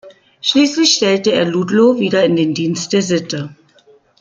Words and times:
Schließlich 0.41 0.95
stellt 0.95 1.27
er 1.27 1.45
Ludlow 1.45 1.99
wieder 1.99 2.25
in 2.25 2.35
den 2.35 2.55
Dienst 2.55 2.91
der 2.91 3.03
Sitte. 3.03 3.55